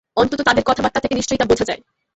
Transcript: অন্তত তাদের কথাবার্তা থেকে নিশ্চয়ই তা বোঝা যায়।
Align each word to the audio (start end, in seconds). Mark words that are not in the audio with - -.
অন্তত 0.17 0.39
তাদের 0.41 0.63
কথাবার্তা 0.63 0.99
থেকে 0.99 1.15
নিশ্চয়ই 1.15 1.37
তা 1.37 1.45
বোঝা 1.45 1.65
যায়। 1.65 1.81